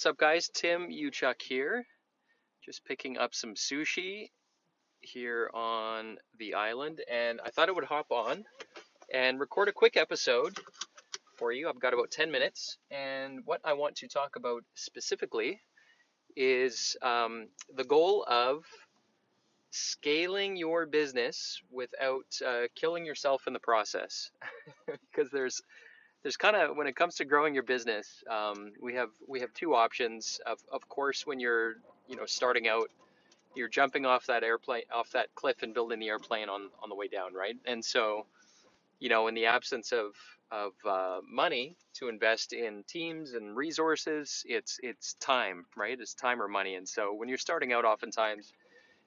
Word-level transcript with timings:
What's 0.00 0.06
up, 0.06 0.16
guys? 0.16 0.48
Tim 0.54 0.88
Uchuk 0.88 1.42
here. 1.42 1.84
Just 2.64 2.86
picking 2.86 3.18
up 3.18 3.34
some 3.34 3.52
sushi 3.52 4.30
here 5.00 5.50
on 5.52 6.16
the 6.38 6.54
island, 6.54 7.02
and 7.06 7.38
I 7.44 7.50
thought 7.50 7.68
I 7.68 7.72
would 7.72 7.84
hop 7.84 8.06
on 8.10 8.44
and 9.12 9.38
record 9.38 9.68
a 9.68 9.72
quick 9.72 9.98
episode 9.98 10.58
for 11.36 11.52
you. 11.52 11.68
I've 11.68 11.78
got 11.78 11.92
about 11.92 12.10
10 12.10 12.30
minutes, 12.30 12.78
and 12.90 13.40
what 13.44 13.60
I 13.62 13.74
want 13.74 13.96
to 13.96 14.08
talk 14.08 14.36
about 14.36 14.64
specifically 14.74 15.60
is 16.34 16.96
um, 17.02 17.48
the 17.76 17.84
goal 17.84 18.24
of 18.26 18.64
scaling 19.70 20.56
your 20.56 20.86
business 20.86 21.60
without 21.70 22.24
uh, 22.46 22.68
killing 22.74 23.04
yourself 23.04 23.42
in 23.46 23.52
the 23.52 23.60
process 23.60 24.30
because 24.86 25.30
there's 25.30 25.60
there's 26.22 26.36
kind 26.38 26.56
of 26.56 26.76
when 26.76 26.88
it 26.88 26.96
comes 26.96 27.16
to 27.16 27.26
growing 27.26 27.54
your 27.54 27.64
business, 27.64 28.24
um, 28.30 28.72
we 28.82 28.94
have 28.94 29.10
we 29.28 29.40
have 29.40 29.54
two 29.54 29.74
options. 29.74 30.40
Of 30.46 30.60
of 30.72 30.88
course, 30.88 31.26
when 31.26 31.40
you're 31.40 31.76
you 32.08 32.16
know 32.16 32.26
starting 32.26 32.68
out, 32.68 32.90
you're 33.54 33.68
jumping 33.68 34.06
off 34.06 34.26
that 34.26 34.44
airplane 34.44 34.84
off 34.94 35.10
that 35.12 35.34
cliff 35.34 35.62
and 35.62 35.74
building 35.74 36.00
the 36.00 36.08
airplane 36.08 36.48
on 36.48 36.70
on 36.82 36.88
the 36.90 36.96
way 36.96 37.08
down, 37.08 37.34
right? 37.34 37.56
And 37.66 37.84
so, 37.84 38.26
you 39.00 39.08
know, 39.10 39.28
in 39.28 39.34
the 39.34 39.46
absence 39.46 39.92
of 39.92 40.14
of 40.52 40.72
uh, 40.88 41.20
money 41.28 41.76
to 41.94 42.08
invest 42.08 42.52
in 42.54 42.84
teams 42.84 43.34
and 43.34 43.56
resources, 43.56 44.44
it's 44.48 44.80
it's 44.82 45.14
time, 45.14 45.66
right? 45.76 45.98
It's 46.00 46.14
time 46.14 46.42
or 46.42 46.48
money. 46.48 46.76
And 46.76 46.88
so 46.88 47.14
when 47.14 47.28
you're 47.28 47.38
starting 47.38 47.72
out, 47.72 47.84
oftentimes 47.84 48.52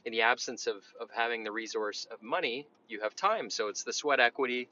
in 0.05 0.13
the 0.13 0.21
absence 0.23 0.67
of, 0.67 0.77
of 0.99 1.09
having 1.15 1.45
the 1.45 1.51
resource 1.51 2.07
of 2.11 2.23
money, 2.23 2.67
you 2.89 3.01
have 3.01 3.15
time. 3.15 3.49
So 3.51 3.69
it's 3.69 3.83
the 3.83 3.93
sweat 3.93 4.19
equity 4.19 4.69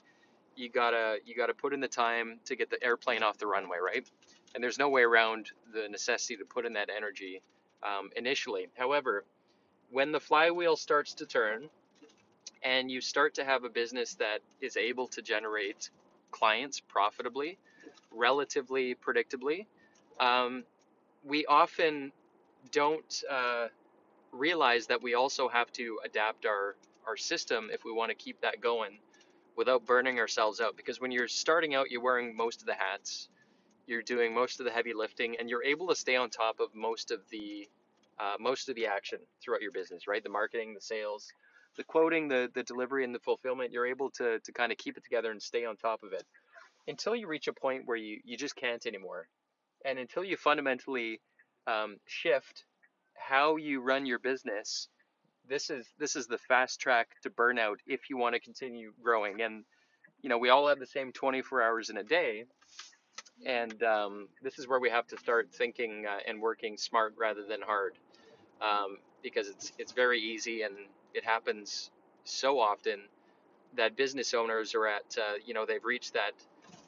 you 0.56 0.70
gotta 0.70 1.18
you 1.26 1.36
gotta 1.36 1.54
put 1.54 1.74
in 1.74 1.80
the 1.80 1.88
time 1.88 2.40
to 2.46 2.56
get 2.56 2.70
the 2.70 2.84
airplane 2.84 3.24
off 3.24 3.38
the 3.38 3.48
runway, 3.48 3.78
right? 3.84 4.08
And 4.54 4.64
there's 4.64 4.78
no 4.78 4.90
way 4.90 5.04
around 5.04 5.52
the 5.74 5.88
necessity 5.90 6.38
to 6.38 6.46
put 6.46 6.66
in 6.66 6.74
that 6.74 6.90
energy 6.96 7.42
um, 7.84 8.10
initially. 8.16 8.68
However, 8.78 9.24
when 9.92 10.12
the 10.12 10.20
flywheel 10.20 10.76
starts 10.76 11.14
to 11.16 11.26
turn 11.26 11.70
and 12.64 12.92
you 12.92 13.02
start 13.02 13.36
to 13.36 13.46
have 13.46 13.64
a 13.64 13.70
business 13.70 14.16
that 14.16 14.40
is 14.62 14.78
able 14.78 15.08
to 15.08 15.22
generate 15.22 15.90
clients 16.32 16.80
profitably, 16.80 17.58
relatively 18.12 18.96
predictably, 18.96 19.66
um, 20.20 20.64
we 21.24 21.46
often 21.46 22.12
don't 22.72 23.24
uh, 23.30 23.68
realize 24.32 24.88
that 24.88 25.02
we 25.02 25.14
also 25.14 25.48
have 25.48 25.72
to 25.74 26.00
adapt 26.06 26.46
our, 26.46 26.76
our 27.08 27.18
system 27.18 27.70
if 27.72 27.84
we 27.86 27.92
want 27.92 28.10
to 28.10 28.16
keep 28.16 28.42
that 28.42 28.62
going 28.62 29.00
without 29.62 29.86
burning 29.86 30.17
ourselves 30.17 30.59
out. 30.59 30.76
Because 30.76 31.00
when 31.00 31.12
you're 31.12 31.28
starting 31.28 31.76
out, 31.76 31.92
you're 31.92 32.02
wearing 32.02 32.36
most 32.36 32.62
of 32.62 32.66
the 32.66 32.73
hats, 32.73 33.30
you're 33.86 34.02
doing 34.02 34.34
most 34.34 34.59
of 34.59 34.66
the 34.66 34.72
heavy 34.72 34.92
lifting, 34.95 35.36
and 35.40 35.48
you're 35.48 35.64
able 35.64 35.88
to 35.89 35.95
stay 35.95 36.16
on 36.16 36.32
top 36.32 36.60
of 36.60 36.73
most 36.73 37.11
of 37.11 37.20
the 37.30 37.70
uh, 38.20 38.38
most 38.39 38.70
of 38.70 38.76
the 38.76 38.88
action 38.88 39.20
throughout 39.39 39.61
your 39.61 39.72
business, 39.72 40.08
right? 40.08 40.23
The 40.23 40.30
marketing, 40.30 40.73
the 40.73 40.82
sales, 40.82 41.27
the 41.77 41.83
quoting, 41.83 42.27
the 42.27 42.49
the 42.55 42.64
delivery, 42.64 43.04
and 43.04 43.14
the 43.14 43.20
fulfillment. 43.20 43.72
You're 43.72 43.86
able 43.86 44.10
to 44.17 44.39
to 44.39 44.52
kind 44.52 44.72
of 44.72 44.80
keep 44.80 44.98
it 44.98 45.04
together 45.04 45.30
and 45.30 45.39
stay 45.39 45.64
on 45.66 45.78
top 45.78 46.02
of 46.02 46.11
it 46.11 46.23
until 46.88 47.16
you 47.16 47.28
reach 47.28 47.48
a 47.48 47.54
point 47.54 47.83
where 47.86 47.98
you 47.98 48.20
you 48.26 48.38
just 48.38 48.55
can't 48.55 48.83
anymore, 48.88 49.28
and 49.86 49.99
until 49.99 50.23
you 50.23 50.38
fundamentally 50.38 51.22
um, 51.67 51.98
shift 52.08 52.66
how 53.16 53.58
you 53.58 53.80
run 53.80 54.08
your 54.08 54.17
business 54.17 54.88
this 55.48 55.70
is 55.70 55.86
this 56.00 56.16
is 56.16 56.28
the 56.28 56.38
fast 56.38 56.80
track 56.80 57.10
to 57.24 57.30
burnout 57.30 57.78
if 57.88 58.10
you 58.10 58.18
want 58.18 58.36
to 58.36 58.40
continue 58.40 58.94
growing. 59.04 59.42
And 59.42 59.64
you 60.22 60.30
know, 60.30 60.38
we 60.38 60.50
all 60.50 60.68
have 60.68 60.80
the 60.80 60.86
same 60.86 61.12
24 61.12 61.62
hours 61.62 61.90
in 61.90 61.98
a 61.98 62.04
day, 62.04 62.46
and 63.46 63.82
um, 63.84 64.28
this 64.44 64.60
is 64.60 64.68
where 64.68 64.80
we 64.80 64.90
have 64.90 65.08
to 65.08 65.18
start 65.18 65.50
thinking 65.52 66.06
uh, 66.08 66.20
and 66.28 66.42
working 66.42 66.78
smart 66.78 67.16
rather 67.18 67.44
than 67.44 67.62
hard, 67.62 67.94
um, 68.62 68.98
because 69.24 69.48
it's 69.48 69.74
it's 69.78 69.92
very 69.92 70.20
easy 70.22 70.62
and 70.62 70.76
it 71.14 71.26
happens 71.26 71.90
so 72.23 72.60
often 72.60 73.02
that 73.76 73.96
business 73.96 74.34
owners 74.34 74.76
are 74.76 74.88
at 74.88 75.18
uh, 75.18 75.34
you 75.46 75.54
know 75.54 75.66
they've 75.66 75.84
reached 75.84 76.14
that 76.14 76.32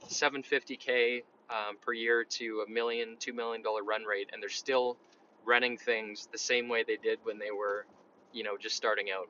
750k 0.08 1.24
um, 1.50 1.78
per 1.81 1.94
year 1.94 2.24
to 2.24 2.64
a 2.68 2.72
million, 2.72 3.16
two 3.20 3.34
million 3.34 3.62
dollar 3.62 3.84
run 3.84 4.03
rate, 4.03 4.30
and 4.31 4.41
they're 4.41 4.50
still 4.50 4.97
running 5.46 5.78
things 5.78 6.28
the 6.31 6.38
same 6.38 6.70
way 6.70 6.84
they 6.88 6.97
did 6.97 7.20
when 7.24 7.38
they 7.38 7.52
were 7.52 7.85
you 8.33 8.44
know, 8.44 8.57
just 8.57 8.75
starting 8.75 9.07
out. 9.11 9.29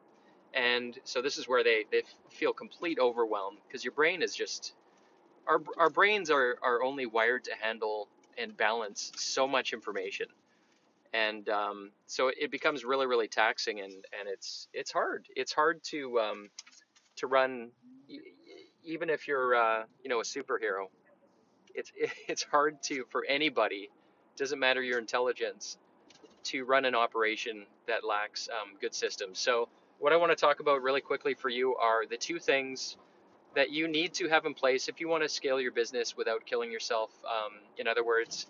And 0.54 0.98
so 1.04 1.22
this 1.22 1.38
is 1.38 1.48
where 1.48 1.64
they, 1.64 1.86
they 1.92 2.04
feel 2.30 2.54
complete 2.54 3.00
overwhelm 3.00 3.58
because 3.68 3.84
your 3.84 3.94
brain 3.94 4.22
is 4.22 4.36
just, 4.36 4.74
our, 5.48 5.62
our 5.78 5.90
brains 5.90 6.30
are, 6.30 6.58
are 6.62 6.84
only 6.84 7.06
wired 7.06 7.44
to 7.46 7.52
handle 7.60 8.08
and 8.38 8.56
balance 8.56 9.12
so 9.16 9.48
much 9.48 9.74
information. 9.74 10.28
And 11.14 11.48
um, 11.50 11.92
so 12.08 12.30
it 12.30 12.52
becomes 12.52 12.84
really, 12.84 13.06
really 13.06 13.28
taxing 13.28 13.80
and, 13.80 13.92
and 13.92 14.28
it's, 14.28 14.68
it's 14.74 14.92
hard. 14.92 15.28
It's 15.36 15.54
hard 15.54 15.84
to, 15.86 16.20
um, 16.20 16.50
to 17.18 17.28
run, 17.28 17.70
even 18.84 19.10
if 19.10 19.28
you're, 19.28 19.56
uh, 19.56 19.84
you 20.04 20.10
know, 20.10 20.20
a 20.20 20.24
superhero, 20.24 20.88
it's, 21.74 21.92
it's 22.28 22.44
hard 22.44 22.82
to, 22.84 23.06
for 23.10 23.26
anybody, 23.28 23.90
doesn't 24.38 24.60
matter 24.60 24.82
your 24.82 25.00
intelligence, 25.00 25.78
to 26.46 26.66
run 26.66 26.86
an 26.86 26.96
operation 26.96 27.66
that 27.88 28.04
lacks 28.04 28.50
um, 28.50 28.78
good 28.80 28.94
systems. 28.94 29.40
So, 29.40 29.70
what 30.00 30.12
I 30.12 30.18
want 30.18 30.32
to 30.32 30.36
talk 30.36 30.60
about 30.60 30.82
really 30.82 31.02
quickly 31.02 31.34
for 31.34 31.50
you 31.50 31.76
are 31.76 32.06
the 32.06 32.18
two 32.18 32.40
things 32.40 32.98
that 33.56 33.72
you 33.72 33.88
need 33.88 34.14
to 34.16 34.28
have 34.28 34.46
in 34.46 34.54
place 34.54 34.88
if 34.88 35.00
you 35.00 35.08
want 35.08 35.24
to 35.24 35.30
scale 35.30 35.60
your 35.62 35.72
business 35.72 36.18
without 36.18 36.46
killing 36.46 36.72
yourself. 36.72 37.12
Um, 37.26 37.54
in 37.78 37.88
other 37.88 38.04
words, 38.04 38.48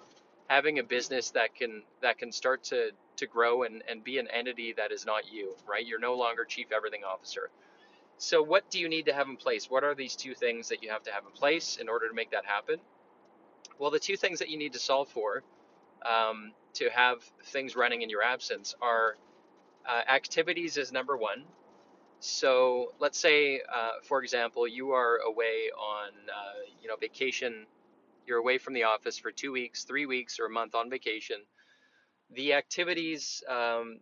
having 0.47 0.79
a 0.79 0.83
business 0.83 1.31
that 1.31 1.55
can 1.55 1.83
that 2.01 2.17
can 2.17 2.31
start 2.31 2.63
to 2.65 2.91
to 3.17 3.27
grow 3.27 3.63
and, 3.63 3.83
and 3.89 4.03
be 4.03 4.17
an 4.17 4.27
entity 4.29 4.73
that 4.77 4.91
is 4.91 5.05
not 5.05 5.31
you, 5.31 5.55
right? 5.67 5.85
You're 5.85 5.99
no 5.99 6.15
longer 6.15 6.45
chief 6.45 6.67
everything 6.75 7.03
officer. 7.03 7.49
So 8.17 8.41
what 8.41 8.69
do 8.69 8.79
you 8.79 8.89
need 8.89 9.05
to 9.05 9.13
have 9.13 9.27
in 9.27 9.37
place? 9.37 9.69
What 9.69 9.83
are 9.83 9.95
these 9.95 10.15
two 10.15 10.33
things 10.33 10.69
that 10.69 10.81
you 10.81 10.89
have 10.89 11.03
to 11.03 11.11
have 11.11 11.23
in 11.25 11.31
place 11.31 11.77
in 11.77 11.89
order 11.89 12.07
to 12.07 12.13
make 12.13 12.31
that 12.31 12.45
happen? 12.45 12.79
Well, 13.79 13.91
the 13.91 13.99
two 13.99 14.17
things 14.17 14.39
that 14.39 14.49
you 14.49 14.57
need 14.57 14.73
to 14.73 14.79
solve 14.79 15.09
for 15.09 15.43
um, 16.05 16.51
to 16.73 16.89
have 16.89 17.21
things 17.45 17.75
running 17.75 18.01
in 18.01 18.09
your 18.09 18.23
absence 18.23 18.75
are 18.81 19.15
uh, 19.87 20.01
activities 20.09 20.77
is 20.77 20.91
number 20.91 21.17
one. 21.17 21.43
So 22.19 22.93
let's 22.99 23.19
say, 23.19 23.61
uh, 23.61 23.91
for 24.03 24.23
example, 24.23 24.67
you 24.67 24.91
are 24.91 25.17
away 25.17 25.69
on 25.77 26.09
uh, 26.29 26.59
you 26.81 26.87
know 26.87 26.95
vacation. 26.95 27.65
You're 28.25 28.37
away 28.37 28.57
from 28.57 28.73
the 28.73 28.83
office 28.83 29.17
for 29.17 29.31
two 29.31 29.51
weeks, 29.51 29.83
three 29.83 30.05
weeks, 30.05 30.39
or 30.39 30.45
a 30.45 30.49
month 30.49 30.75
on 30.75 30.89
vacation. 30.89 31.37
The 32.33 32.53
activities, 32.53 33.43
um, 33.49 33.99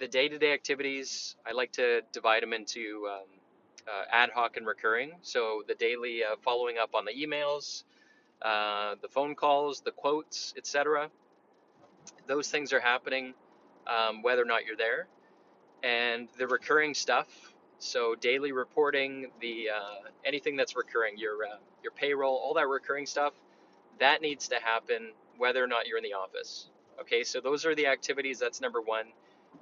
the 0.00 0.08
day-to-day 0.08 0.52
activities, 0.52 1.36
I 1.46 1.52
like 1.52 1.70
to 1.74 2.00
divide 2.12 2.42
them 2.42 2.52
into 2.52 3.08
um, 3.08 3.26
uh, 3.86 4.04
ad 4.10 4.30
hoc 4.34 4.56
and 4.56 4.66
recurring. 4.66 5.12
So 5.22 5.62
the 5.68 5.76
daily 5.76 6.24
uh, 6.24 6.34
following 6.42 6.78
up 6.78 6.96
on 6.96 7.04
the 7.04 7.12
emails, 7.12 7.84
uh, 8.42 8.96
the 9.00 9.08
phone 9.08 9.36
calls, 9.36 9.80
the 9.80 9.92
quotes, 9.92 10.52
etc 10.56 11.08
those 12.26 12.50
things 12.50 12.72
are 12.72 12.80
happening 12.80 13.34
um, 13.86 14.22
whether 14.22 14.42
or 14.42 14.46
not 14.46 14.64
you're 14.64 14.76
there. 14.76 15.06
And 15.82 16.28
the 16.38 16.46
recurring 16.46 16.94
stuff, 16.94 17.26
so 17.78 18.14
daily 18.14 18.52
reporting, 18.52 19.32
the 19.40 19.70
uh, 19.74 20.08
anything 20.24 20.56
that's 20.56 20.76
recurring, 20.76 21.18
your 21.18 21.44
uh, 21.44 21.58
your 21.82 21.92
payroll, 21.92 22.36
all 22.36 22.54
that 22.54 22.68
recurring 22.68 23.06
stuff, 23.06 23.32
that 23.98 24.22
needs 24.22 24.48
to 24.48 24.56
happen 24.56 25.12
whether 25.38 25.62
or 25.62 25.66
not 25.66 25.86
you're 25.88 25.98
in 25.98 26.04
the 26.04 26.12
office. 26.12 26.68
Okay, 27.00 27.24
so 27.24 27.40
those 27.40 27.66
are 27.66 27.74
the 27.74 27.86
activities. 27.86 28.38
That's 28.38 28.60
number 28.60 28.80
one. 28.80 29.06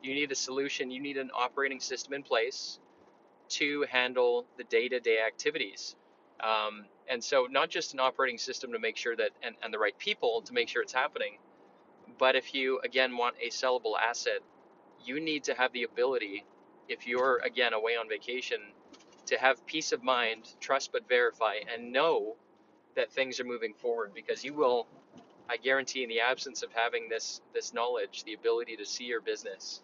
You 0.02 0.14
need 0.14 0.30
a 0.30 0.34
solution. 0.34 0.90
You 0.90 1.00
need 1.00 1.16
an 1.16 1.30
operating 1.34 1.80
system 1.80 2.12
in 2.12 2.22
place 2.22 2.78
to 3.50 3.84
handle 3.90 4.46
the 4.58 4.64
day-to-day 4.64 5.20
activities. 5.26 5.96
Um, 6.40 6.84
and 7.08 7.22
so, 7.22 7.48
not 7.50 7.68
just 7.68 7.92
an 7.94 8.00
operating 8.00 8.38
system 8.38 8.72
to 8.72 8.78
make 8.78 8.96
sure 8.96 9.16
that, 9.16 9.30
and, 9.42 9.56
and 9.62 9.74
the 9.74 9.78
right 9.78 9.96
people 9.98 10.42
to 10.42 10.52
make 10.52 10.68
sure 10.68 10.82
it's 10.82 10.92
happening, 10.92 11.38
but 12.20 12.36
if 12.36 12.54
you, 12.54 12.80
again, 12.84 13.16
want 13.18 13.36
a 13.42 13.50
sellable 13.50 13.94
asset, 14.00 14.40
you 15.04 15.20
need 15.20 15.44
to 15.46 15.54
have 15.54 15.72
the 15.74 15.84
ability, 15.84 16.46
if 16.88 17.08
you're, 17.08 17.40
again, 17.44 17.74
away 17.74 17.94
on 17.96 18.08
vacation, 18.08 18.60
to 19.26 19.38
have 19.38 19.66
peace 19.66 19.92
of 19.92 20.04
mind, 20.04 20.54
trust 20.60 20.92
but 20.92 21.08
verify, 21.08 21.56
and 21.74 21.92
know 21.92 22.36
that 22.96 23.12
things 23.12 23.40
are 23.40 23.44
moving 23.44 23.74
forward 23.74 24.12
because 24.14 24.44
you 24.44 24.54
will 24.54 24.88
I 25.50 25.56
guarantee, 25.58 26.02
in 26.02 26.08
the 26.08 26.20
absence 26.20 26.62
of 26.62 26.72
having 26.72 27.08
this 27.08 27.40
this 27.54 27.74
knowledge, 27.74 28.24
the 28.24 28.34
ability 28.34 28.76
to 28.76 28.86
see 28.86 29.04
your 29.04 29.20
business, 29.20 29.82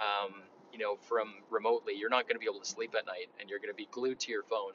um, 0.00 0.42
you 0.72 0.78
know, 0.78 0.96
from 1.08 1.34
remotely, 1.50 1.94
you're 1.96 2.10
not 2.10 2.24
going 2.28 2.36
to 2.36 2.40
be 2.40 2.46
able 2.46 2.60
to 2.60 2.66
sleep 2.66 2.94
at 2.98 3.06
night, 3.06 3.28
and 3.40 3.50
you're 3.50 3.60
going 3.60 3.70
to 3.70 3.76
be 3.76 3.88
glued 3.90 4.20
to 4.20 4.32
your 4.32 4.44
phone. 4.44 4.72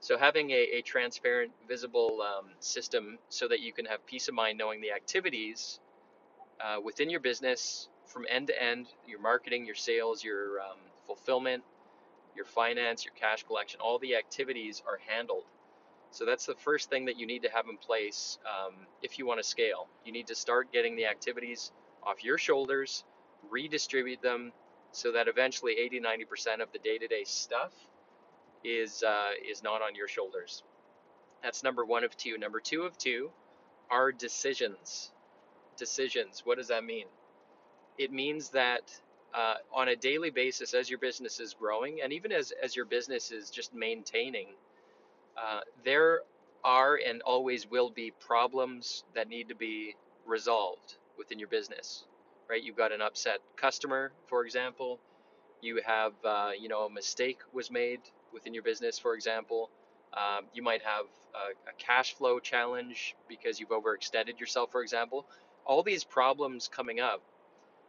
So 0.00 0.18
having 0.18 0.50
a, 0.50 0.78
a 0.78 0.82
transparent, 0.82 1.52
visible 1.68 2.22
um, 2.22 2.50
system 2.60 3.18
so 3.30 3.48
that 3.48 3.60
you 3.60 3.72
can 3.72 3.86
have 3.86 4.06
peace 4.06 4.28
of 4.28 4.34
mind 4.34 4.58
knowing 4.58 4.80
the 4.80 4.92
activities 4.92 5.80
uh, 6.64 6.80
within 6.82 7.10
your 7.10 7.20
business 7.20 7.88
from 8.06 8.24
end 8.30 8.48
to 8.48 8.62
end, 8.62 8.86
your 9.06 9.20
marketing, 9.20 9.66
your 9.66 9.74
sales, 9.74 10.22
your 10.22 10.60
um, 10.60 10.78
fulfillment, 11.06 11.62
your 12.34 12.44
finance, 12.44 13.04
your 13.04 13.14
cash 13.14 13.42
collection, 13.44 13.80
all 13.80 13.98
the 13.98 14.16
activities 14.16 14.82
are 14.86 14.98
handled. 15.06 15.44
So 16.10 16.24
that's 16.24 16.46
the 16.46 16.54
first 16.54 16.88
thing 16.88 17.06
that 17.06 17.18
you 17.18 17.26
need 17.26 17.42
to 17.42 17.50
have 17.50 17.66
in 17.68 17.76
place 17.76 18.38
um, 18.46 18.74
if 19.02 19.18
you 19.18 19.26
want 19.26 19.40
to 19.40 19.44
scale. 19.44 19.88
You 20.04 20.12
need 20.12 20.28
to 20.28 20.34
start 20.34 20.72
getting 20.72 20.96
the 20.96 21.06
activities 21.06 21.72
off 22.02 22.22
your 22.22 22.38
shoulders, 22.38 23.04
redistribute 23.50 24.22
them 24.22 24.52
so 24.92 25.12
that 25.12 25.28
eventually 25.28 25.74
80 25.78 26.00
90% 26.00 26.60
of 26.62 26.72
the 26.72 26.78
day 26.78 26.98
to 26.98 27.06
day 27.06 27.24
stuff 27.24 27.72
is, 28.64 29.02
uh, 29.02 29.30
is 29.48 29.62
not 29.62 29.82
on 29.82 29.94
your 29.94 30.08
shoulders. 30.08 30.62
That's 31.42 31.62
number 31.62 31.84
one 31.84 32.04
of 32.04 32.16
two. 32.16 32.38
Number 32.38 32.60
two 32.60 32.82
of 32.82 32.96
two 32.96 33.30
are 33.90 34.10
decisions. 34.12 35.10
Decisions. 35.76 36.42
What 36.44 36.58
does 36.58 36.68
that 36.68 36.84
mean? 36.84 37.06
It 37.98 38.12
means 38.12 38.50
that 38.50 38.82
uh, 39.34 39.56
on 39.74 39.88
a 39.88 39.96
daily 39.96 40.30
basis, 40.30 40.74
as 40.74 40.88
your 40.90 40.98
business 40.98 41.40
is 41.40 41.54
growing, 41.54 42.00
and 42.02 42.12
even 42.12 42.32
as, 42.32 42.52
as 42.62 42.76
your 42.76 42.84
business 42.86 43.30
is 43.30 43.50
just 43.50 43.74
maintaining, 43.74 44.48
uh, 45.36 45.60
there 45.84 46.22
are 46.64 46.98
and 47.06 47.22
always 47.22 47.70
will 47.70 47.90
be 47.90 48.12
problems 48.20 49.04
that 49.14 49.28
need 49.28 49.48
to 49.48 49.54
be 49.54 49.94
resolved 50.26 50.96
within 51.18 51.38
your 51.38 51.48
business, 51.48 52.04
right? 52.48 52.62
You've 52.62 52.76
got 52.76 52.92
an 52.92 53.00
upset 53.02 53.38
customer, 53.56 54.12
for 54.28 54.44
example. 54.44 54.98
You 55.62 55.80
have, 55.86 56.12
uh, 56.24 56.50
you 56.58 56.68
know, 56.68 56.86
a 56.86 56.90
mistake 56.90 57.38
was 57.52 57.70
made 57.70 58.00
within 58.32 58.54
your 58.54 58.62
business, 58.62 58.98
for 58.98 59.14
example. 59.14 59.70
Um, 60.14 60.46
you 60.54 60.62
might 60.62 60.82
have 60.82 61.06
a, 61.34 61.70
a 61.70 61.74
cash 61.78 62.14
flow 62.14 62.38
challenge 62.40 63.14
because 63.28 63.60
you've 63.60 63.70
overextended 63.70 64.40
yourself, 64.40 64.72
for 64.72 64.82
example. 64.82 65.26
All 65.66 65.82
these 65.82 66.04
problems 66.04 66.68
coming 66.68 67.00
up 67.00 67.22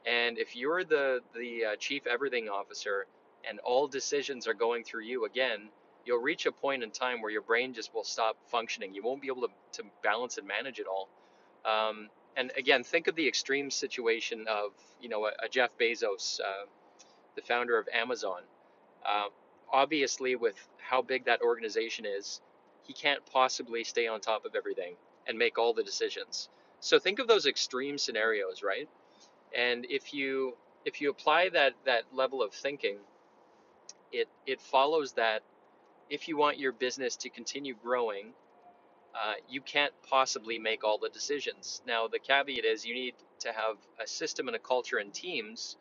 and 0.07 0.38
if 0.39 0.56
you're 0.56 0.83
the 0.83 1.21
the 1.35 1.65
uh, 1.65 1.75
chief 1.77 2.07
everything 2.07 2.50
officer 2.50 3.07
and 3.50 3.59
all 3.59 3.88
decisions 3.88 4.47
are 4.47 4.53
going 4.53 4.83
through 4.83 5.03
you 5.03 5.25
again, 5.25 5.69
you'll 6.06 6.21
reach 6.21 6.45
a 6.45 6.51
point 6.51 6.83
in 6.83 6.91
time 6.91 7.21
where 7.21 7.31
your 7.31 7.41
brain 7.41 7.74
just 7.74 7.94
will 7.94 8.03
stop 8.06 8.38
functioning. 8.47 8.95
You 8.95 9.03
won't 9.03 9.21
be 9.21 9.27
able 9.27 9.44
to, 9.44 9.50
to 9.74 9.83
balance 10.03 10.38
and 10.38 10.47
manage 10.47 10.79
it 10.79 10.88
all. 10.88 11.09
Um, 11.65 12.09
and 12.38 12.51
again, 12.57 12.83
think 12.83 13.07
of 13.07 13.15
the 13.15 13.27
extreme 13.27 13.69
situation 13.69 14.45
of 14.50 14.71
you 15.01 15.09
know 15.09 15.25
a, 15.25 15.31
a 15.45 15.50
Jeff 15.50 15.71
Bezos, 15.80 16.39
uh, 16.39 16.65
the 17.35 17.41
founder 17.41 17.77
of 17.77 17.88
Amazon. 17.94 18.41
Uh, 19.06 19.25
obviously, 19.71 20.35
with 20.35 20.56
how 20.80 21.01
big 21.01 21.25
that 21.25 21.41
organization 21.41 22.06
is, 22.06 22.41
he 22.83 22.94
can't 22.94 23.25
possibly 23.31 23.83
stay 23.83 24.07
on 24.07 24.21
top 24.21 24.45
of 24.45 24.56
everything 24.56 24.95
and 25.27 25.38
make 25.38 25.57
all 25.57 25.73
the 25.73 25.83
decisions. 25.83 26.50
So 26.81 27.00
think 27.00 27.19
of 27.19 27.27
those 27.27 27.47
extreme 27.47 27.97
scenarios, 27.97 28.63
right? 28.63 28.89
And 29.57 29.85
if 29.89 30.13
you 30.13 30.56
if 30.85 31.01
you 31.01 31.09
apply 31.12 31.50
that 31.50 31.74
that 31.85 32.03
level 32.13 32.44
of 32.44 32.53
thinking, 32.53 32.97
it 34.12 34.29
it 34.47 34.62
follows 34.62 35.13
that 35.13 35.44
if 36.09 36.27
you 36.27 36.38
want 36.38 36.59
your 36.59 36.74
business 36.74 37.15
to 37.18 37.29
continue 37.29 37.75
growing, 37.83 38.33
uh, 39.15 39.35
you 39.50 39.62
can't 39.62 39.94
possibly 40.09 40.59
make 40.59 40.83
all 40.83 40.97
the 41.00 41.09
decisions. 41.09 41.81
Now 41.88 42.07
the 42.07 42.19
caveat 42.19 42.65
is 42.65 42.85
you 42.85 42.95
need 42.95 43.15
to 43.41 43.53
have 43.53 43.77
a 44.03 44.07
system 44.07 44.47
and 44.47 44.56
a 44.56 44.59
culture 44.59 44.97
and 44.97 45.13
teams 45.13 45.77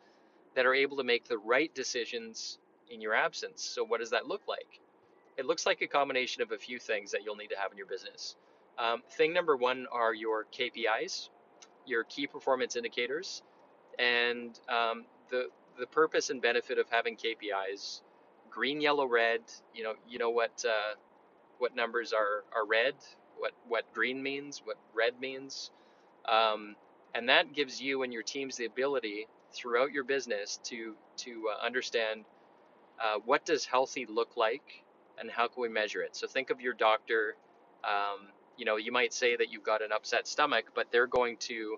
that 0.55 0.65
are 0.65 0.75
able 0.75 0.97
to 0.97 1.03
make 1.03 1.27
the 1.27 1.37
right 1.37 1.73
decisions 1.75 2.59
in 2.89 3.01
your 3.01 3.15
absence. 3.15 3.63
So 3.63 3.83
what 3.85 3.99
does 4.01 4.11
that 4.11 4.27
look 4.27 4.43
like? 4.47 4.81
It 5.37 5.45
looks 5.45 5.65
like 5.65 5.81
a 5.81 5.87
combination 5.87 6.41
of 6.43 6.51
a 6.51 6.57
few 6.57 6.79
things 6.79 7.11
that 7.11 7.23
you'll 7.25 7.35
need 7.37 7.49
to 7.49 7.57
have 7.57 7.71
in 7.71 7.77
your 7.77 7.87
business. 7.87 8.35
Um, 8.79 9.01
thing 9.11 9.33
number 9.33 9.55
one 9.57 9.87
are 9.91 10.13
your 10.13 10.45
KPIs, 10.45 11.29
your 11.85 12.03
key 12.05 12.27
performance 12.27 12.75
indicators. 12.75 13.43
And 13.99 14.59
um, 14.69 15.05
the 15.29 15.47
the 15.79 15.87
purpose 15.87 16.29
and 16.29 16.41
benefit 16.41 16.79
of 16.79 16.87
having 16.89 17.17
KPIs, 17.17 18.01
green, 18.49 18.81
yellow, 18.81 19.07
red. 19.07 19.41
You 19.73 19.83
know, 19.83 19.93
you 20.07 20.19
know 20.19 20.29
what 20.29 20.63
uh, 20.67 20.95
what 21.59 21.75
numbers 21.75 22.13
are 22.13 22.43
are 22.55 22.65
red, 22.65 22.95
what 23.37 23.53
what 23.67 23.91
green 23.93 24.21
means, 24.23 24.61
what 24.63 24.77
red 24.95 25.19
means, 25.19 25.71
um, 26.27 26.75
and 27.15 27.29
that 27.29 27.53
gives 27.53 27.81
you 27.81 28.03
and 28.03 28.13
your 28.13 28.23
teams 28.23 28.57
the 28.57 28.65
ability 28.65 29.27
throughout 29.53 29.91
your 29.91 30.03
business 30.03 30.59
to 30.65 30.95
to 31.17 31.49
uh, 31.53 31.65
understand 31.65 32.25
uh, 33.01 33.19
what 33.25 33.45
does 33.45 33.65
healthy 33.65 34.05
look 34.07 34.37
like 34.37 34.83
and 35.19 35.31
how 35.31 35.47
can 35.47 35.61
we 35.61 35.69
measure 35.69 36.01
it. 36.01 36.15
So 36.15 36.27
think 36.27 36.49
of 36.49 36.61
your 36.61 36.73
doctor. 36.73 37.35
Um, 37.83 38.29
you 38.57 38.65
know, 38.65 38.77
you 38.77 38.91
might 38.91 39.13
say 39.13 39.35
that 39.35 39.51
you've 39.51 39.63
got 39.63 39.81
an 39.81 39.91
upset 39.91 40.27
stomach, 40.27 40.65
but 40.75 40.87
they're 40.91 41.07
going 41.07 41.37
to 41.37 41.77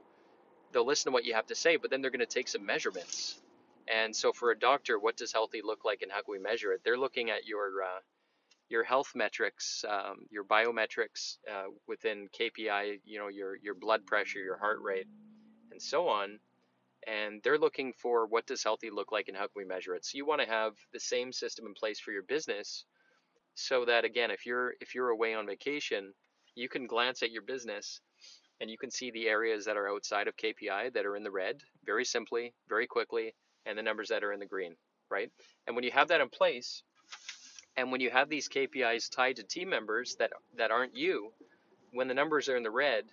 they'll 0.72 0.86
listen 0.86 1.12
to 1.12 1.14
what 1.14 1.26
you 1.26 1.34
have 1.34 1.48
to 1.48 1.56
say, 1.56 1.78
but 1.78 1.90
then 1.90 2.02
they're 2.02 2.12
going 2.12 2.20
to 2.20 2.26
take 2.26 2.48
some 2.48 2.66
measurements. 2.66 3.40
And 3.88 4.16
so 4.16 4.32
for 4.32 4.52
a 4.52 4.60
doctor, 4.60 5.00
what 5.00 5.18
does 5.18 5.34
healthy 5.34 5.62
look 5.64 5.84
like 5.84 6.02
and 6.04 6.12
how 6.12 6.22
can 6.22 6.32
we 6.32 6.40
measure 6.40 6.74
it? 6.74 6.82
They're 6.84 6.98
looking 6.98 7.32
at 7.32 7.48
your 7.48 7.84
uh, 7.84 8.00
your 8.70 8.84
health 8.84 9.14
metrics, 9.16 9.84
um, 9.90 10.28
your 10.30 10.44
biometrics 10.44 11.38
uh, 11.52 11.66
within 11.88 12.30
KPI, 12.40 13.00
you 13.04 13.18
know, 13.20 13.28
your 13.28 13.58
your 13.58 13.74
blood 13.74 14.06
pressure, 14.06 14.40
your 14.40 14.58
heart 14.58 14.80
rate, 14.82 15.08
and 15.72 15.82
so 15.82 16.08
on. 16.08 16.40
And 17.08 17.42
they're 17.44 17.58
looking 17.58 17.94
for 17.94 18.28
what 18.28 18.46
does 18.46 18.64
healthy 18.64 18.92
look 18.92 19.12
like 19.12 19.28
and 19.28 19.36
how 19.36 19.44
can 19.44 19.54
we 19.56 19.66
measure 19.66 19.96
it. 19.96 20.06
So 20.06 20.18
you 20.18 20.26
want 20.26 20.42
to 20.42 20.48
have 20.48 20.74
the 20.94 21.00
same 21.00 21.32
system 21.32 21.66
in 21.66 21.74
place 21.74 22.00
for 22.00 22.12
your 22.12 22.24
business, 22.24 22.86
so 23.56 23.86
that 23.86 24.06
again, 24.06 24.30
if 24.30 24.46
you're 24.46 24.74
if 24.82 24.94
you're 24.94 25.10
away 25.10 25.34
on 25.34 25.48
vacation, 25.48 26.14
you 26.56 26.70
can 26.70 26.88
glance 26.88 27.24
at 27.24 27.32
your 27.32 27.42
business 27.42 28.02
and 28.62 28.70
you 28.70 28.78
can 28.78 28.92
see 28.92 29.12
the 29.12 29.28
areas 29.28 29.66
that 29.66 29.78
are 29.78 29.90
outside 29.90 30.28
of 30.28 30.36
KPI 30.36 30.94
that 30.94 31.06
are 31.06 31.16
in 31.16 31.24
the 31.24 31.32
red 31.32 31.62
very 31.86 32.06
simply, 32.06 32.54
very 32.68 32.88
quickly, 32.88 33.34
and 33.66 33.78
the 33.78 33.84
numbers 33.84 34.10
that 34.10 34.24
are 34.24 34.34
in 34.34 34.40
the 34.40 34.46
green, 34.46 34.76
right? 35.10 35.32
And 35.68 35.76
when 35.76 35.86
you 35.86 35.92
have 35.92 36.10
that 36.10 36.22
in 36.22 36.30
place, 36.30 36.84
and 37.78 37.92
when 37.92 38.02
you 38.02 38.10
have 38.10 38.30
these 38.30 38.50
KPIs 38.50 39.10
tied 39.10 39.38
to 39.38 39.44
team 39.44 39.70
members 39.70 40.16
that 40.20 40.32
that 40.58 40.72
aren't 40.72 40.98
you, 40.98 41.32
when 41.92 42.08
the 42.08 42.14
numbers 42.14 42.50
are 42.50 42.58
in 42.58 42.64
the 42.64 42.72
red 42.72 43.06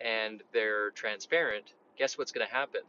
and 0.00 0.42
they're 0.52 0.90
transparent, 0.92 1.64
guess 1.98 2.16
what's 2.16 2.32
going 2.32 2.46
to 2.46 2.52
happen? 2.52 2.80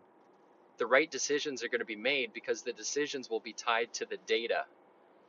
The 0.77 0.87
right 0.87 1.09
decisions 1.11 1.63
are 1.63 1.67
going 1.67 1.79
to 1.79 1.85
be 1.85 1.95
made 1.95 2.33
because 2.33 2.61
the 2.61 2.73
decisions 2.73 3.29
will 3.29 3.41
be 3.41 3.53
tied 3.53 3.93
to 3.95 4.05
the 4.05 4.17
data. 4.25 4.63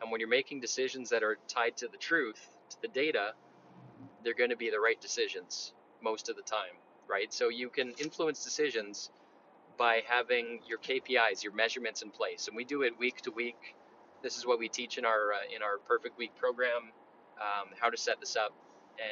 And 0.00 0.10
when 0.10 0.20
you're 0.20 0.28
making 0.28 0.60
decisions 0.60 1.10
that 1.10 1.22
are 1.22 1.38
tied 1.48 1.76
to 1.78 1.88
the 1.88 1.98
truth, 1.98 2.40
to 2.70 2.76
the 2.82 2.88
data, 2.88 3.32
they're 4.24 4.34
going 4.34 4.50
to 4.50 4.56
be 4.56 4.70
the 4.70 4.80
right 4.80 5.00
decisions 5.00 5.72
most 6.02 6.28
of 6.28 6.36
the 6.36 6.42
time, 6.42 6.76
right? 7.08 7.32
So 7.32 7.48
you 7.48 7.70
can 7.70 7.92
influence 8.00 8.44
decisions 8.44 9.10
by 9.78 10.02
having 10.08 10.60
your 10.68 10.78
KPIs, 10.78 11.42
your 11.42 11.54
measurements 11.54 12.02
in 12.02 12.10
place, 12.10 12.48
and 12.48 12.56
we 12.56 12.64
do 12.64 12.82
it 12.82 12.98
week 12.98 13.22
to 13.22 13.30
week. 13.30 13.76
This 14.22 14.36
is 14.36 14.46
what 14.46 14.58
we 14.58 14.68
teach 14.68 14.98
in 14.98 15.04
our 15.04 15.32
uh, 15.32 15.54
in 15.54 15.62
our 15.62 15.78
Perfect 15.78 16.18
Week 16.18 16.34
program, 16.36 16.92
um, 17.40 17.70
how 17.80 17.90
to 17.90 17.96
set 17.96 18.20
this 18.20 18.36
up 18.36 18.54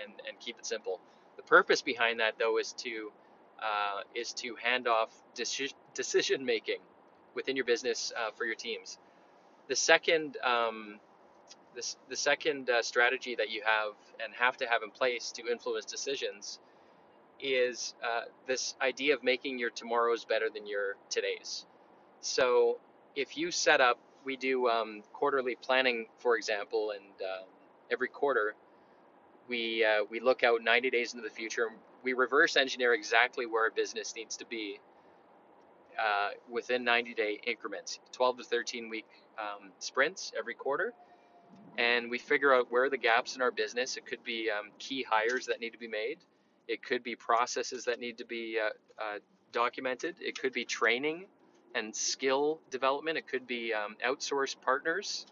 and 0.05 0.12
and 0.29 0.39
keep 0.41 0.59
it 0.59 0.67
simple. 0.67 1.01
The 1.37 1.43
purpose 1.43 1.83
behind 1.83 2.21
that, 2.21 2.35
though, 2.39 2.59
is 2.59 2.73
to 2.75 3.12
uh, 3.62 4.03
is 4.15 4.33
to 4.35 4.57
hand 4.62 4.89
off 4.89 5.11
deci- 5.37 5.75
decision 5.95 6.45
making 6.45 6.81
within 7.35 7.57
your 7.57 7.65
business 7.65 8.12
uh, 8.17 8.31
for 8.37 8.45
your 8.45 8.55
teams. 8.57 8.99
The 9.69 9.77
second 9.77 10.37
um, 10.45 11.01
this, 11.75 11.97
the 12.09 12.17
second 12.17 12.71
uh, 12.71 12.83
strategy 12.83 13.35
that 13.37 13.50
you 13.50 13.62
have 13.64 13.95
and 14.23 14.35
have 14.35 14.57
to 14.59 14.67
have 14.67 14.83
in 14.83 14.91
place 14.91 15.33
to 15.33 15.50
influence 15.50 15.85
decisions 15.85 16.59
is 17.41 17.95
uh, 18.05 18.23
this 18.47 18.75
idea 18.81 19.14
of 19.14 19.23
making 19.23 19.59
your 19.59 19.71
tomorrows 19.71 20.25
better 20.25 20.49
than 20.52 20.67
your 20.67 20.97
todays. 21.11 21.64
So 22.21 22.79
if 23.17 23.37
you 23.37 23.50
set 23.50 23.81
up, 23.81 23.99
we 24.25 24.37
do 24.37 24.69
um, 24.69 25.02
quarterly 25.12 25.57
planning, 25.57 26.07
for 26.19 26.37
example, 26.37 26.93
and 26.93 27.05
uh, 27.21 27.45
every 27.91 28.09
quarter 28.09 28.55
we 29.49 29.85
uh, 29.85 30.05
we 30.11 30.21
look 30.21 30.45
out 30.45 30.62
90 30.62 30.91
days 30.91 31.14
into 31.14 31.26
the 31.26 31.35
future. 31.35 31.67
And 31.67 31.76
we 32.02 32.12
reverse 32.12 32.57
engineer 32.57 32.95
exactly 32.95 33.47
where 33.47 33.67
a 33.67 33.71
business 33.71 34.14
needs 34.17 34.37
to 34.38 34.47
be 34.47 34.81
uh, 36.00 36.31
within 36.50 36.85
90 36.85 37.14
day 37.14 37.41
increments, 37.47 38.00
12 38.12 38.38
to 38.38 38.45
13 38.45 38.88
week 38.88 39.07
um, 39.38 39.71
sprints 39.79 40.33
every 40.38 40.55
quarter. 40.55 40.93
And 41.79 42.11
we 42.11 42.19
figure 42.19 42.55
out 42.55 42.67
where 42.71 42.91
the 42.91 42.99
gaps 42.99 43.37
in 43.37 43.43
our 43.43 43.52
business. 43.52 43.97
It 43.97 44.07
could 44.07 44.25
be 44.25 44.50
um, 44.50 44.71
key 44.79 45.05
hires 45.09 45.47
that 45.47 45.61
need 45.61 45.71
to 45.73 45.79
be 45.79 45.88
made. 45.88 46.19
It 46.69 46.83
could 46.83 47.02
be 47.02 47.17
processes 47.17 47.85
that 47.87 48.00
need 48.00 48.19
to 48.19 48.26
be 48.26 48.59
uh, 48.61 48.71
uh, 49.02 49.19
documented. 49.52 50.17
It 50.21 50.38
could 50.41 50.52
be 50.52 50.64
training 50.64 51.26
and 51.75 51.95
skill 51.97 52.61
development. 52.71 53.19
It 53.19 53.29
could 53.29 53.47
be 53.47 53.73
um, 53.75 53.97
outsourced 54.07 54.61
partners 54.62 55.26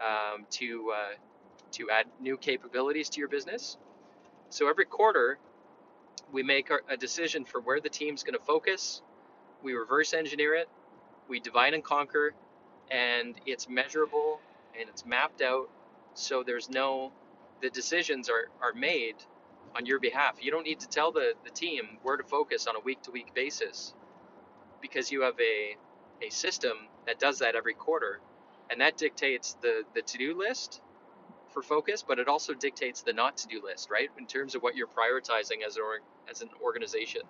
um, 0.00 0.46
to 0.52 0.92
uh, 0.96 1.14
to 1.72 1.90
add 1.90 2.06
new 2.20 2.36
capabilities 2.38 3.10
to 3.10 3.20
your 3.20 3.28
business. 3.28 3.76
So 4.50 4.68
every 4.68 4.86
quarter, 4.86 5.38
We 6.32 6.42
make 6.42 6.70
our, 6.70 6.82
a 6.88 6.96
decision 6.96 7.44
for 7.44 7.60
where 7.60 7.80
the 7.80 7.88
team's 7.90 8.22
going 8.24 8.38
to 8.38 8.44
focus. 8.44 9.02
We 9.62 9.74
reverse 9.74 10.14
engineer 10.14 10.54
it. 10.54 10.68
We 11.28 11.40
divide 11.40 11.74
and 11.74 11.84
conquer, 11.84 12.34
and 12.90 13.36
it's 13.46 13.68
measurable 13.68 14.40
and 14.78 14.88
it's 14.88 15.04
mapped 15.04 15.42
out. 15.42 15.68
So 16.14 16.42
there's 16.44 16.68
no, 16.68 17.12
the 17.60 17.70
decisions 17.70 18.28
are, 18.28 18.48
are 18.60 18.74
made 18.74 19.16
on 19.76 19.86
your 19.86 20.00
behalf. 20.00 20.36
You 20.40 20.50
don't 20.50 20.64
need 20.64 20.80
to 20.80 20.88
tell 20.88 21.12
the, 21.12 21.32
the 21.44 21.50
team 21.50 21.98
where 22.02 22.16
to 22.16 22.24
focus 22.24 22.66
on 22.66 22.76
a 22.76 22.80
week 22.80 23.02
to 23.02 23.10
week 23.10 23.34
basis 23.34 23.94
because 24.80 25.10
you 25.10 25.22
have 25.22 25.34
a, 25.40 25.76
a 26.26 26.30
system 26.30 26.72
that 27.06 27.18
does 27.18 27.38
that 27.38 27.54
every 27.54 27.74
quarter. 27.74 28.20
And 28.70 28.80
that 28.80 28.96
dictates 28.96 29.56
the, 29.62 29.82
the 29.94 30.02
to 30.02 30.18
do 30.18 30.38
list 30.38 30.80
for 31.50 31.62
focus, 31.62 32.04
but 32.06 32.18
it 32.18 32.28
also 32.28 32.54
dictates 32.54 33.02
the 33.02 33.12
not 33.12 33.36
to 33.38 33.48
do 33.48 33.62
list, 33.62 33.90
right? 33.90 34.08
In 34.18 34.26
terms 34.26 34.54
of 34.54 34.62
what 34.62 34.76
you're 34.76 34.86
prioritizing 34.86 35.66
as, 35.66 35.76
or, 35.76 36.00
as 36.30 36.42
an 36.42 36.48
organization. 36.62 37.22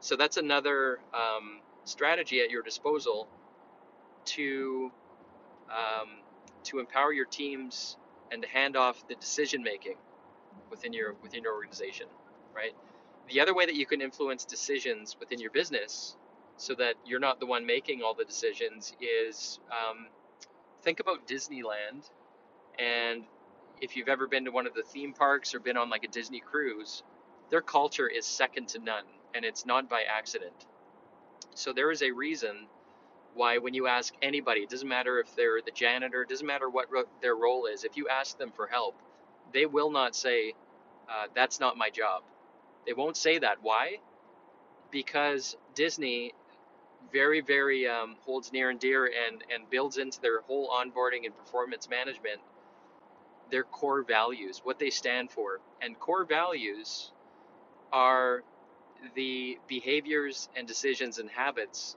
So 0.00 0.16
that's 0.16 0.36
another 0.36 0.98
um, 1.14 1.60
strategy 1.84 2.40
at 2.40 2.50
your 2.50 2.62
disposal 2.62 3.28
to 4.24 4.90
um, 5.70 6.08
to 6.64 6.78
empower 6.78 7.12
your 7.12 7.26
teams 7.26 7.96
and 8.30 8.42
to 8.42 8.48
hand 8.48 8.76
off 8.76 9.06
the 9.08 9.14
decision 9.14 9.62
making 9.62 9.96
within 10.70 10.92
your 10.92 11.14
within 11.22 11.42
your 11.42 11.54
organization, 11.54 12.06
right? 12.54 12.74
The 13.28 13.40
other 13.40 13.54
way 13.54 13.66
that 13.66 13.74
you 13.74 13.86
can 13.86 14.00
influence 14.00 14.44
decisions 14.44 15.16
within 15.18 15.40
your 15.40 15.50
business, 15.50 16.16
so 16.56 16.74
that 16.74 16.94
you're 17.06 17.20
not 17.20 17.40
the 17.40 17.46
one 17.46 17.66
making 17.66 18.02
all 18.02 18.14
the 18.14 18.24
decisions, 18.24 18.94
is 19.00 19.60
um, 19.70 20.08
think 20.82 21.00
about 21.00 21.26
Disneyland, 21.26 22.08
and 22.78 23.24
if 23.80 23.96
you've 23.96 24.08
ever 24.08 24.26
been 24.26 24.44
to 24.44 24.50
one 24.50 24.66
of 24.66 24.74
the 24.74 24.82
theme 24.82 25.12
parks 25.12 25.54
or 25.54 25.60
been 25.60 25.76
on 25.76 25.90
like 25.90 26.04
a 26.04 26.08
Disney 26.08 26.40
cruise, 26.40 27.02
their 27.50 27.60
culture 27.60 28.08
is 28.08 28.26
second 28.26 28.68
to 28.68 28.78
none, 28.78 29.04
and 29.34 29.44
it's 29.44 29.66
not 29.66 29.88
by 29.88 30.02
accident. 30.02 30.66
So 31.54 31.72
there 31.72 31.90
is 31.90 32.02
a 32.02 32.10
reason 32.10 32.66
why 33.34 33.58
when 33.58 33.74
you 33.74 33.86
ask 33.86 34.14
anybody, 34.22 34.60
it 34.62 34.70
doesn't 34.70 34.88
matter 34.88 35.20
if 35.20 35.34
they're 35.36 35.60
the 35.64 35.70
janitor, 35.72 36.22
it 36.22 36.28
doesn't 36.28 36.46
matter 36.46 36.68
what 36.68 36.90
ro- 36.92 37.04
their 37.22 37.34
role 37.36 37.66
is, 37.66 37.84
if 37.84 37.96
you 37.96 38.08
ask 38.08 38.38
them 38.38 38.52
for 38.52 38.66
help, 38.66 38.96
they 39.52 39.66
will 39.66 39.90
not 39.90 40.16
say, 40.16 40.54
uh, 41.10 41.26
that's 41.34 41.60
not 41.60 41.76
my 41.76 41.90
job. 41.90 42.22
They 42.86 42.92
won't 42.94 43.16
say 43.16 43.38
that. 43.38 43.58
Why? 43.62 43.98
Because 44.90 45.56
Disney 45.74 46.34
very, 47.12 47.40
very 47.40 47.88
um, 47.88 48.16
holds 48.24 48.52
near 48.52 48.70
and 48.70 48.80
dear 48.80 49.06
and, 49.06 49.42
and 49.52 49.68
builds 49.70 49.98
into 49.98 50.20
their 50.20 50.40
whole 50.42 50.68
onboarding 50.70 51.26
and 51.26 51.36
performance 51.36 51.88
management 51.88 52.40
their 53.50 53.64
core 53.64 54.02
values, 54.02 54.60
what 54.64 54.78
they 54.78 54.90
stand 54.90 55.30
for. 55.30 55.60
And 55.82 55.98
core 55.98 56.24
values 56.24 57.12
are 57.92 58.42
the 59.14 59.58
behaviors 59.68 60.48
and 60.56 60.66
decisions 60.66 61.18
and 61.18 61.30
habits 61.30 61.96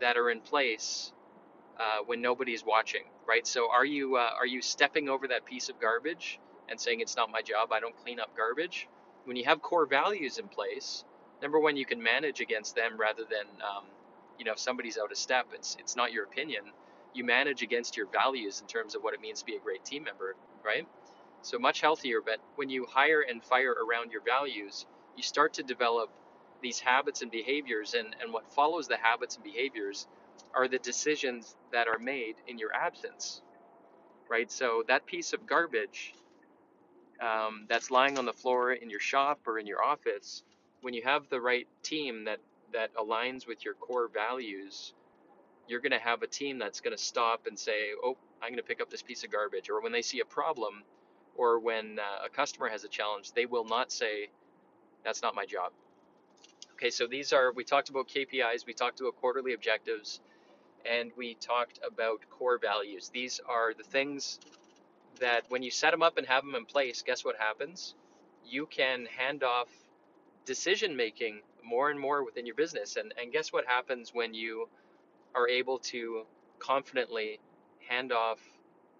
that 0.00 0.16
are 0.16 0.30
in 0.30 0.40
place 0.40 1.12
uh, 1.80 1.98
when 2.06 2.22
nobody's 2.22 2.64
watching, 2.66 3.04
right? 3.28 3.46
So 3.46 3.70
are 3.72 3.86
you 3.86 4.16
uh, 4.16 4.30
are 4.38 4.46
you 4.46 4.62
stepping 4.62 5.10
over 5.10 5.28
that 5.28 5.46
piece 5.46 5.70
of 5.70 5.80
garbage 5.80 6.40
and 6.70 6.80
saying 6.80 7.00
it's 7.00 7.16
not 7.16 7.30
my 7.30 7.42
job, 7.42 7.72
I 7.72 7.80
don't 7.80 7.96
clean 8.04 8.20
up 8.20 8.36
garbage? 8.36 8.88
When 9.26 9.36
you 9.36 9.46
have 9.46 9.62
core 9.62 9.86
values 9.86 10.38
in 10.38 10.48
place, 10.48 11.04
number 11.42 11.60
one, 11.60 11.76
you 11.78 11.86
can 11.86 12.02
manage 12.02 12.40
against 12.42 12.76
them 12.76 12.98
rather 12.98 13.24
than 13.30 13.46
um, 13.62 13.84
you 14.38 14.46
know 14.46 14.52
if 14.52 14.60
somebody's 14.60 14.98
out 14.98 15.12
of 15.12 15.18
step, 15.18 15.48
it's 15.54 15.76
it's 15.80 15.96
not 15.96 16.12
your 16.12 16.24
opinion. 16.24 16.64
You 17.14 17.24
manage 17.24 17.62
against 17.62 17.96
your 17.96 18.08
values 18.08 18.60
in 18.62 18.68
terms 18.68 18.96
of 18.96 19.02
what 19.04 19.14
it 19.14 19.22
means 19.22 19.40
to 19.40 19.46
be 19.46 19.56
a 19.56 19.60
great 19.60 19.84
team 19.86 20.04
member, 20.04 20.36
right? 20.64 20.88
So 21.42 21.58
much 21.60 21.80
healthier. 21.80 22.20
But 22.24 22.40
when 22.56 22.70
you 22.70 22.86
hire 22.90 23.22
and 23.28 23.44
fire 23.44 23.72
around 23.74 24.12
your 24.12 24.22
values, 24.22 24.86
you 25.16 25.22
start 25.24 25.54
to 25.54 25.64
develop 25.64 26.10
these 26.64 26.80
habits 26.80 27.22
and 27.22 27.30
behaviors, 27.30 27.94
and, 27.94 28.16
and 28.22 28.32
what 28.34 28.50
follows 28.52 28.88
the 28.88 28.98
habits 28.98 29.36
and 29.36 29.44
behaviors 29.44 30.08
are 30.56 30.68
the 30.68 30.80
decisions 30.80 31.56
that 31.72 31.88
are 31.88 32.00
made 32.00 32.36
in 32.48 32.58
your 32.58 32.74
absence, 32.74 33.42
right? 34.30 34.50
So 34.50 34.84
that 34.88 35.06
piece 35.06 35.32
of 35.34 35.46
garbage 35.46 36.14
um, 37.20 37.66
that's 37.68 37.90
lying 37.90 38.18
on 38.18 38.26
the 38.26 38.32
floor 38.32 38.72
in 38.72 38.90
your 38.90 39.00
shop 39.00 39.40
or 39.46 39.58
in 39.58 39.66
your 39.66 39.84
office, 39.84 40.42
when 40.82 40.94
you 40.94 41.02
have 41.04 41.28
the 41.30 41.40
right 41.40 41.68
team 41.82 42.24
that 42.24 42.40
that 42.72 42.94
aligns 42.96 43.46
with 43.46 43.64
your 43.64 43.74
core 43.74 44.08
values, 44.12 44.94
you're 45.68 45.80
going 45.80 45.92
to 45.92 45.98
have 45.98 46.22
a 46.22 46.26
team 46.26 46.58
that's 46.58 46.80
going 46.80 46.96
to 46.96 47.02
stop 47.02 47.46
and 47.46 47.58
say, 47.58 47.90
"Oh, 48.04 48.16
I'm 48.42 48.50
going 48.50 48.56
to 48.56 48.64
pick 48.64 48.80
up 48.80 48.90
this 48.90 49.02
piece 49.02 49.24
of 49.24 49.30
garbage." 49.30 49.70
Or 49.70 49.82
when 49.82 49.92
they 49.92 50.02
see 50.02 50.20
a 50.20 50.26
problem, 50.26 50.84
or 51.36 51.60
when 51.60 51.98
uh, 52.00 52.26
a 52.26 52.30
customer 52.30 52.68
has 52.68 52.84
a 52.84 52.88
challenge, 52.88 53.32
they 53.32 53.46
will 53.46 53.64
not 53.66 53.92
say, 53.92 54.30
"That's 55.04 55.22
not 55.22 55.34
my 55.34 55.46
job." 55.46 55.72
Okay, 56.74 56.90
so 56.90 57.06
these 57.06 57.32
are, 57.32 57.52
we 57.52 57.62
talked 57.62 57.88
about 57.88 58.08
KPIs, 58.08 58.66
we 58.66 58.74
talked 58.74 59.00
about 59.00 59.14
quarterly 59.16 59.54
objectives, 59.54 60.20
and 60.84 61.12
we 61.16 61.34
talked 61.34 61.78
about 61.86 62.18
core 62.30 62.58
values. 62.58 63.10
These 63.14 63.40
are 63.48 63.74
the 63.74 63.84
things 63.84 64.40
that 65.20 65.44
when 65.48 65.62
you 65.62 65.70
set 65.70 65.92
them 65.92 66.02
up 66.02 66.18
and 66.18 66.26
have 66.26 66.44
them 66.44 66.56
in 66.56 66.64
place, 66.64 67.02
guess 67.06 67.24
what 67.24 67.36
happens? 67.36 67.94
You 68.44 68.66
can 68.66 69.06
hand 69.06 69.44
off 69.44 69.68
decision 70.44 70.96
making 70.96 71.42
more 71.64 71.90
and 71.90 71.98
more 71.98 72.24
within 72.24 72.44
your 72.44 72.56
business. 72.56 72.96
And, 72.96 73.14
and 73.20 73.32
guess 73.32 73.52
what 73.52 73.64
happens 73.66 74.12
when 74.12 74.34
you 74.34 74.68
are 75.34 75.48
able 75.48 75.78
to 75.78 76.24
confidently 76.58 77.38
hand 77.88 78.12
off 78.12 78.40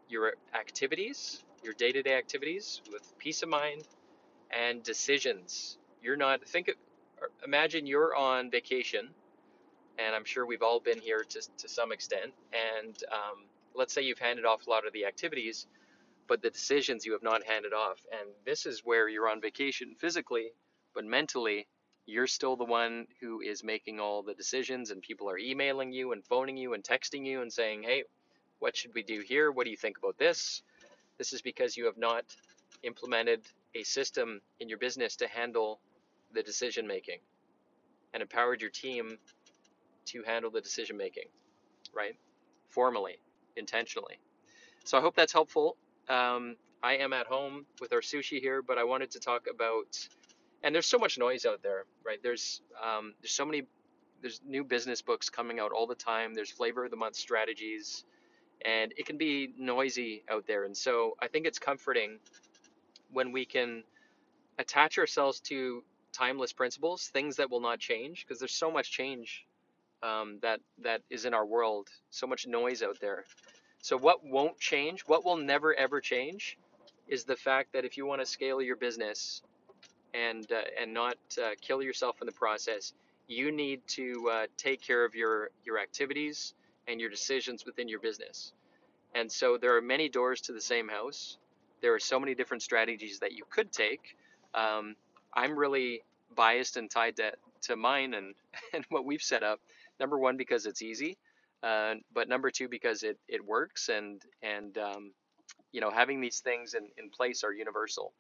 your 0.09 0.35
activities, 0.55 1.43
your 1.65 1.75
day 1.75 1.91
to 1.91 2.03
day 2.03 2.15
activities 2.17 2.81
with 2.93 3.19
peace 3.19 3.43
of 3.43 3.49
mind 3.49 3.83
and 4.51 4.83
decisions? 4.83 5.77
You're 6.03 6.17
not, 6.17 6.47
think, 6.47 6.71
imagine 7.45 7.87
you're 7.87 8.15
on 8.15 8.51
vacation, 8.51 9.09
and 9.99 10.15
I'm 10.15 10.25
sure 10.25 10.47
we've 10.47 10.63
all 10.63 10.81
been 10.81 11.01
here 11.01 11.25
to, 11.25 11.41
to 11.59 11.69
some 11.69 11.93
extent, 11.93 12.33
and 12.53 12.97
um, 13.13 13.45
let's 13.75 13.93
say 13.93 14.03
you've 14.03 14.19
handed 14.19 14.45
off 14.45 14.67
a 14.67 14.71
lot 14.71 14.87
of 14.87 14.93
the 14.93 15.05
activities, 15.05 15.67
but 16.27 16.43
the 16.43 16.51
decisions 16.51 17.05
you 17.05 17.13
have 17.13 17.23
not 17.23 17.43
handed 17.45 17.73
off. 17.73 18.01
And 18.11 18.31
this 18.45 18.67
is 18.67 18.83
where 18.85 19.09
you're 19.09 19.29
on 19.29 19.41
vacation 19.41 19.95
physically, 19.99 20.53
but 20.95 21.05
mentally, 21.05 21.67
you're 22.07 22.27
still 22.27 22.57
the 22.57 22.65
one 22.65 23.07
who 23.21 23.41
is 23.41 23.65
making 23.65 24.01
all 24.01 24.23
the 24.23 24.35
decisions, 24.35 24.91
and 24.91 25.01
people 25.03 25.29
are 25.31 25.39
emailing 25.39 25.93
you 25.93 26.13
and 26.13 26.25
phoning 26.25 26.57
you 26.57 26.75
and 26.75 26.85
texting 26.85 27.27
you 27.27 27.43
and 27.43 27.53
saying, 27.53 27.83
hey, 27.83 28.05
what 28.59 28.77
should 28.77 28.95
we 28.95 29.03
do 29.03 29.21
here? 29.21 29.51
What 29.51 29.65
do 29.65 29.71
you 29.71 29.77
think 29.77 29.99
about 29.99 30.19
this? 30.19 30.63
This 31.19 31.33
is 31.33 31.43
because 31.43 31.77
you 31.77 31.87
have 31.87 31.99
not 31.99 32.25
implemented 32.83 33.41
a 33.75 33.83
system 33.83 34.41
in 34.61 34.69
your 34.69 34.79
business 34.79 35.17
to 35.17 35.29
handle 35.29 35.81
the 36.35 36.43
decision 36.43 36.87
making 36.87 37.19
and 38.13 38.23
empowered 38.23 38.61
your 38.61 38.71
team 38.71 39.19
to 40.07 40.23
handle 40.25 40.51
the 40.51 40.61
decision 40.61 40.97
making, 40.97 41.25
right? 41.95 42.17
Formally, 42.69 43.19
intentionally. 43.57 44.19
So 44.85 44.99
I 44.99 45.01
hope 45.01 45.17
that's 45.17 45.33
helpful. 45.33 45.77
Um, 46.09 46.57
I 46.83 46.97
am 46.97 47.13
at 47.13 47.27
home 47.27 47.65
with 47.81 47.93
our 47.93 48.01
sushi 48.01 48.41
here, 48.41 48.63
but 48.63 48.79
I 48.79 48.85
wanted 48.85 49.11
to 49.13 49.21
talk 49.21 49.47
about, 49.53 49.99
and 50.63 50.75
there's 50.75 50.87
so 50.87 50.99
much 50.99 51.19
noise 51.19 51.47
out 51.47 51.63
there, 51.63 51.85
right? 52.05 52.23
There's 52.23 52.61
um, 52.83 53.15
there's 53.23 53.33
so 53.33 53.47
many, 53.47 53.63
there's 54.21 54.41
new 54.47 54.65
business 54.65 55.01
books 55.01 55.31
coming 55.31 55.59
out 55.59 55.73
all 55.73 55.87
the 55.87 55.95
time. 55.95 56.35
There's 56.35 56.51
flavor 56.51 56.85
of 56.85 56.91
the 56.91 56.97
month 56.97 57.17
strategies, 57.17 58.05
and 58.65 58.93
it 58.97 59.07
can 59.07 59.17
be 59.17 59.55
noisy 59.59 60.25
out 60.31 60.47
there. 60.47 60.65
And 60.65 60.77
so 60.77 61.17
I 61.23 61.29
think 61.29 61.47
it's 61.47 61.59
comforting 61.59 62.19
when 63.11 63.33
we 63.33 63.47
can 63.47 63.85
attach 64.59 64.99
ourselves 64.99 65.41
to 65.41 65.83
timeless 66.15 66.53
principles, 66.53 67.09
things 67.09 67.37
that 67.37 67.51
will 67.51 67.61
not 67.61 67.79
change, 67.79 68.25
because 68.25 68.39
there's 68.41 68.55
so 68.55 68.71
much 68.71 68.91
change 68.91 69.45
um, 70.03 70.39
that 70.43 70.61
that 70.83 71.01
is 71.11 71.25
in 71.25 71.35
our 71.35 71.47
world, 71.47 71.89
so 72.11 72.27
much 72.27 72.47
noise 72.47 72.83
out 72.83 72.99
there. 73.01 73.25
So 73.83 73.99
what 73.99 74.25
won't 74.25 74.59
change, 74.59 75.03
what 75.03 75.25
will 75.25 75.37
never 75.37 75.75
ever 75.75 76.01
change, 76.01 76.57
is 77.09 77.25
the 77.25 77.37
fact 77.37 77.73
that 77.73 77.85
if 77.85 77.97
you 77.97 78.07
want 78.07 78.21
to 78.21 78.27
scale 78.27 78.63
your 78.63 78.77
business 78.77 79.43
and 80.15 80.51
uh, 80.51 80.81
and 80.81 80.95
not 80.95 81.17
uh, 81.43 81.51
kill 81.61 81.83
yourself 81.83 82.17
in 82.23 82.27
the 82.27 82.33
process, 82.33 82.95
you 83.29 83.53
need 83.53 83.81
to 83.89 84.31
uh, 84.33 84.47
take 84.57 84.81
care 84.81 85.05
of 85.05 85.15
your 85.15 85.51
your 85.65 85.79
activities 85.79 86.55
and 86.89 87.01
your 87.01 87.11
decisions 87.11 87.65
within 87.67 87.89
your 87.89 88.01
business. 88.01 88.53
And 89.15 89.31
so 89.31 89.59
there 89.61 89.77
are 89.77 89.83
many 89.83 90.09
doors 90.09 90.41
to 90.43 90.53
the 90.53 90.61
same 90.61 90.89
house. 90.89 91.39
There 91.81 91.95
are 91.95 92.01
so 92.01 92.19
many 92.19 92.35
different 92.35 92.63
strategies 92.63 93.19
that 93.21 93.33
you 93.33 93.45
could 93.49 93.73
take. 93.73 94.17
Um, 94.55 94.97
I'm 95.35 95.59
really 95.59 96.03
biased 96.35 96.77
and 96.77 96.91
tied 96.91 97.17
to, 97.17 97.33
to 97.63 97.77
mine 97.77 98.15
and, 98.15 98.35
and 98.73 98.85
what 98.89 99.05
we've 99.05 99.23
set 99.23 99.43
up. 99.43 99.61
Number 100.01 100.19
one, 100.19 100.37
because 100.37 100.67
it's 100.67 100.83
easy, 100.83 101.17
uh, 101.63 101.95
but 102.13 102.29
number 102.29 102.51
two, 102.51 102.69
because 102.69 103.03
it, 103.03 103.19
it 103.29 103.45
works 103.45 103.89
and, 103.89 104.21
and 104.43 104.77
um, 104.79 105.13
you 105.73 105.81
know, 105.81 105.91
having 105.91 106.21
these 106.21 106.41
things 106.41 106.75
in, 106.75 106.89
in 106.99 107.11
place 107.11 107.45
are 107.45 107.53
universal. 107.53 108.13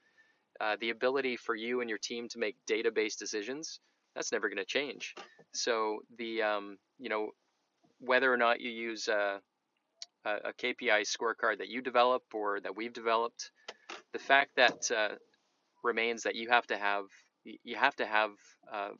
Uh, 0.60 0.76
the 0.80 0.90
ability 0.90 1.36
for 1.36 1.54
you 1.54 1.80
and 1.80 1.90
your 1.90 1.98
team 1.98 2.28
to 2.28 2.38
make 2.38 2.56
database 2.68 3.16
decisions, 3.16 3.80
that's 4.14 4.32
never 4.32 4.48
going 4.48 4.58
to 4.58 4.64
change. 4.64 5.14
So 5.52 6.00
the, 6.16 6.42
um, 6.42 6.78
you 6.98 7.08
know, 7.08 7.30
whether 8.00 8.32
or 8.32 8.36
not 8.36 8.60
you 8.60 8.70
use 8.70 9.08
a, 9.08 9.40
a, 10.24 10.52
KPI 10.52 11.02
scorecard 11.02 11.58
that 11.58 11.68
you 11.68 11.80
develop 11.82 12.22
or 12.32 12.60
that 12.60 12.76
we've 12.76 12.92
developed, 12.92 13.50
the 14.12 14.18
fact 14.18 14.50
that 14.56 14.90
uh, 14.90 15.14
remains 15.84 16.24
that 16.24 16.36
you 16.36 16.48
have 16.50 16.66
to 16.68 16.78
have 16.78 17.04
you 17.44 17.76
have 17.76 17.96
to 17.96 18.06
have 18.06 18.30
uh, 18.72 18.90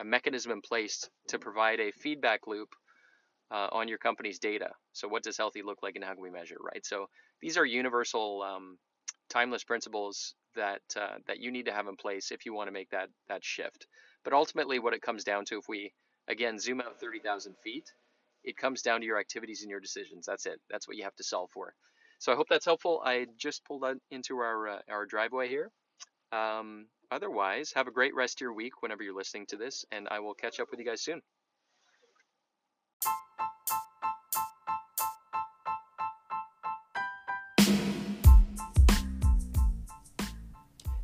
a 0.00 0.04
mechanism 0.04 0.52
in 0.52 0.60
place 0.60 1.08
to 1.28 1.38
provide 1.38 1.80
a 1.80 1.92
feedback 1.92 2.46
loop 2.46 2.68
uh, 3.50 3.68
on 3.72 3.88
your 3.88 3.98
company's 3.98 4.38
data. 4.38 4.70
So 4.92 5.08
what 5.08 5.22
does 5.22 5.36
healthy 5.36 5.62
look 5.62 5.78
like 5.82 5.96
and 5.96 6.04
how 6.04 6.14
can 6.14 6.22
we 6.22 6.30
measure, 6.30 6.58
right? 6.62 6.84
So 6.84 7.06
these 7.40 7.56
are 7.56 7.64
universal 7.64 8.42
um, 8.42 8.78
timeless 9.30 9.64
principles 9.64 10.34
that 10.56 10.82
uh, 10.96 11.16
that 11.26 11.40
you 11.40 11.50
need 11.52 11.66
to 11.66 11.72
have 11.72 11.88
in 11.88 11.96
place 11.96 12.30
if 12.32 12.46
you 12.46 12.54
want 12.54 12.68
to 12.68 12.72
make 12.72 12.90
that 12.90 13.08
that 13.28 13.44
shift. 13.44 13.86
But 14.24 14.32
ultimately, 14.32 14.78
what 14.78 14.94
it 14.94 15.02
comes 15.02 15.24
down 15.24 15.44
to, 15.46 15.58
if 15.58 15.64
we 15.68 15.92
again 16.28 16.58
zoom 16.58 16.80
out 16.80 17.00
30,000 17.00 17.54
feet, 17.62 17.90
it 18.44 18.56
comes 18.56 18.82
down 18.82 19.00
to 19.00 19.06
your 19.06 19.18
activities 19.20 19.62
and 19.62 19.70
your 19.70 19.80
decisions. 19.80 20.26
That's 20.26 20.46
it. 20.46 20.60
That's 20.70 20.88
what 20.88 20.96
you 20.96 21.04
have 21.04 21.16
to 21.16 21.24
solve 21.24 21.50
for. 21.52 21.74
So 22.18 22.32
I 22.32 22.36
hope 22.36 22.46
that's 22.48 22.64
helpful. 22.64 23.02
I 23.04 23.26
just 23.38 23.64
pulled 23.66 23.84
into 24.10 24.38
our 24.38 24.68
uh, 24.68 24.78
our 24.90 25.06
driveway 25.06 25.48
here. 25.48 25.70
Um, 26.34 26.86
otherwise, 27.12 27.72
have 27.76 27.86
a 27.86 27.92
great 27.92 28.14
rest 28.14 28.38
of 28.38 28.40
your 28.40 28.52
week 28.52 28.82
whenever 28.82 29.04
you're 29.04 29.14
listening 29.14 29.46
to 29.46 29.56
this, 29.56 29.84
and 29.92 30.08
I 30.10 30.18
will 30.18 30.34
catch 30.34 30.58
up 30.58 30.68
with 30.70 30.80
you 30.80 30.86
guys 30.86 31.00
soon. 31.00 31.22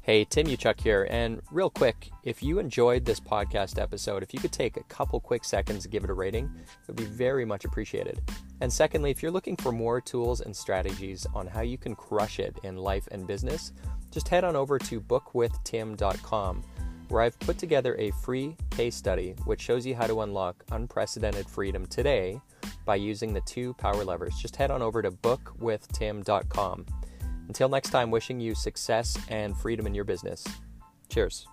Hey, 0.02 0.25
Tim 0.25 0.46
Uchuk 0.46 0.80
here. 0.80 1.06
And 1.08 1.40
real 1.52 1.70
quick, 1.70 2.10
if 2.25 2.42
you 2.42 2.58
enjoyed 2.58 3.04
this 3.04 3.20
podcast 3.20 3.80
episode, 3.80 4.25
if 4.25 4.34
you 4.34 4.40
could 4.40 4.50
take 4.50 4.76
a 4.76 4.82
couple 4.84 5.20
quick 5.20 5.44
seconds 5.44 5.84
to 5.84 5.88
give 5.88 6.02
it 6.02 6.10
a 6.10 6.14
rating, 6.14 6.50
it 6.56 6.88
would 6.88 6.96
be 6.96 7.04
very 7.04 7.44
much 7.44 7.64
appreciated. 7.64 8.20
And 8.60 8.72
secondly, 8.72 9.12
if 9.12 9.22
you're 9.22 9.30
looking 9.30 9.56
for 9.56 9.70
more 9.70 10.00
tools 10.00 10.40
and 10.40 10.56
strategies 10.56 11.28
on 11.32 11.46
how 11.46 11.60
you 11.60 11.78
can 11.78 11.94
crush 11.94 12.40
it 12.40 12.58
in 12.64 12.76
life 12.76 13.06
and 13.12 13.25
business, 13.25 13.72
just 14.10 14.28
head 14.28 14.44
on 14.44 14.56
over 14.56 14.78
to 14.78 15.00
bookwithtim.com, 15.00 16.62
where 17.08 17.22
I've 17.22 17.38
put 17.40 17.58
together 17.58 17.96
a 17.98 18.10
free 18.22 18.56
case 18.70 18.96
study 18.96 19.34
which 19.44 19.60
shows 19.60 19.84
you 19.86 19.94
how 19.94 20.06
to 20.06 20.22
unlock 20.22 20.64
unprecedented 20.72 21.46
freedom 21.48 21.86
today 21.86 22.40
by 22.84 22.96
using 22.96 23.32
the 23.32 23.40
two 23.42 23.74
power 23.74 24.04
levers. 24.04 24.34
Just 24.36 24.56
head 24.56 24.70
on 24.70 24.82
over 24.82 25.02
to 25.02 25.10
bookwithtim.com. 25.10 26.86
Until 27.48 27.68
next 27.68 27.90
time, 27.90 28.10
wishing 28.10 28.38
you 28.38 28.54
success 28.54 29.18
and 29.28 29.56
freedom 29.56 29.86
in 29.86 29.94
your 29.94 30.04
business. 30.04 30.46
Cheers. 31.08 31.46